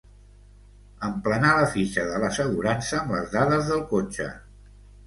[1.09, 4.33] Emplenar la fitxa de l'assegurança amb les dades del cotxe.